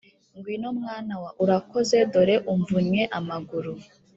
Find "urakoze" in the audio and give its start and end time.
1.43-1.97